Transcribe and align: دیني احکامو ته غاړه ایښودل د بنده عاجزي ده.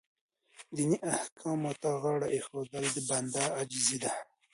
دیني 0.75 0.97
احکامو 1.15 1.71
ته 1.81 1.89
غاړه 2.01 2.27
ایښودل 2.35 2.85
د 2.95 2.97
بنده 3.09 3.43
عاجزي 3.57 3.97
ده. 4.03 4.11